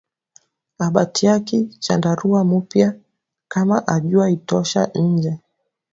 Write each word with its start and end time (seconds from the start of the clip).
Abatiaki 0.85 1.57
chandarua 1.83 2.41
mupya 2.51 2.89
kama 3.51 3.77
auja 3.93 4.23
itosha 4.35 4.81
inje 5.01 5.33